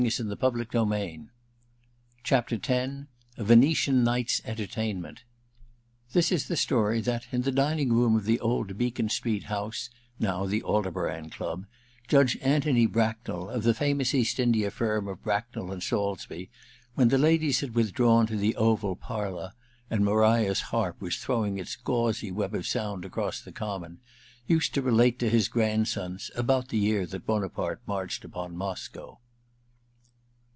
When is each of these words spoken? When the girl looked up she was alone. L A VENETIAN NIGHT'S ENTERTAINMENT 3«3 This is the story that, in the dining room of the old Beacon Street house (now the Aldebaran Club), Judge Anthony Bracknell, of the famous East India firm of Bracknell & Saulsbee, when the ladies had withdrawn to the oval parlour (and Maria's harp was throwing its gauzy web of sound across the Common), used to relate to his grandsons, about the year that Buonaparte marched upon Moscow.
When 0.17 0.29
the 0.29 0.35
girl 0.35 0.51
looked 0.53 0.73
up 0.73 0.87
she 0.87 0.89
was 0.89 1.27
alone. 2.25 3.07
L 3.37 3.43
A 3.43 3.43
VENETIAN 3.43 4.03
NIGHT'S 4.03 4.41
ENTERTAINMENT 4.43 5.19
3«3 6.09 6.13
This 6.13 6.31
is 6.31 6.47
the 6.47 6.57
story 6.57 7.01
that, 7.01 7.27
in 7.31 7.43
the 7.43 7.51
dining 7.51 7.93
room 7.93 8.15
of 8.15 8.23
the 8.25 8.39
old 8.39 8.75
Beacon 8.79 9.09
Street 9.09 9.43
house 9.43 9.91
(now 10.19 10.47
the 10.47 10.63
Aldebaran 10.63 11.29
Club), 11.29 11.67
Judge 12.07 12.35
Anthony 12.41 12.87
Bracknell, 12.87 13.47
of 13.47 13.61
the 13.61 13.75
famous 13.75 14.15
East 14.15 14.39
India 14.39 14.71
firm 14.71 15.07
of 15.07 15.21
Bracknell 15.21 15.67
& 15.81 15.81
Saulsbee, 15.81 16.49
when 16.95 17.09
the 17.09 17.19
ladies 17.19 17.59
had 17.59 17.75
withdrawn 17.75 18.25
to 18.25 18.35
the 18.35 18.55
oval 18.55 18.95
parlour 18.95 19.53
(and 19.91 20.03
Maria's 20.03 20.61
harp 20.73 20.99
was 20.99 21.17
throwing 21.17 21.59
its 21.59 21.75
gauzy 21.75 22.31
web 22.31 22.55
of 22.55 22.65
sound 22.65 23.05
across 23.05 23.39
the 23.39 23.51
Common), 23.51 23.99
used 24.47 24.73
to 24.73 24.81
relate 24.81 25.19
to 25.19 25.29
his 25.29 25.47
grandsons, 25.47 26.31
about 26.35 26.69
the 26.69 26.79
year 26.79 27.05
that 27.05 27.27
Buonaparte 27.27 27.81
marched 27.85 28.25
upon 28.25 28.57
Moscow. 28.57 29.19